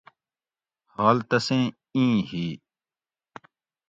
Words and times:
حال 0.93 1.17
تسیں 1.29 1.65
ای 1.95 2.05
ھی 2.29 2.47